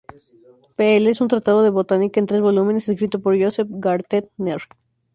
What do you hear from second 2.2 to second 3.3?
tres volúmenes, escrito